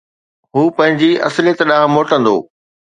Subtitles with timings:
[0.55, 2.35] هو پنهنجي اصليت ڏانهن موٽندو